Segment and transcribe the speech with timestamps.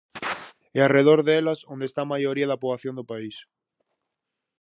[0.77, 3.35] É arredor delas onde está a maioría da poboación do país.